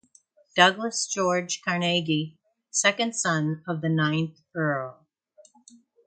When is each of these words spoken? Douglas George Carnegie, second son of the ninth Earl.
Douglas 0.55 1.05
George 1.05 1.61
Carnegie, 1.63 2.39
second 2.71 3.13
son 3.15 3.63
of 3.67 3.81
the 3.81 3.89
ninth 3.89 4.41
Earl. 4.55 5.05